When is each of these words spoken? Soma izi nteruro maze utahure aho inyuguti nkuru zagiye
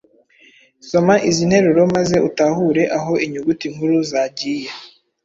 Soma 0.89 1.15
izi 1.29 1.43
nteruro 1.49 1.81
maze 1.95 2.15
utahure 2.27 2.83
aho 2.97 3.11
inyuguti 3.25 3.65
nkuru 3.73 3.95
zagiye 4.11 4.69